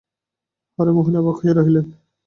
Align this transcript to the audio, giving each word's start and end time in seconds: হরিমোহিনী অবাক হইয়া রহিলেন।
হরিমোহিনী 0.79 1.17
অবাক 1.21 1.35
হইয়া 1.39 1.55
রহিলেন। 1.55 1.85